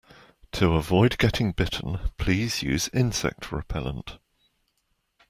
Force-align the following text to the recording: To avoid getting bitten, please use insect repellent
To 0.53 0.71
avoid 0.73 1.19
getting 1.19 1.51
bitten, 1.51 1.99
please 2.17 2.63
use 2.63 2.89
insect 2.91 3.51
repellent 3.51 4.17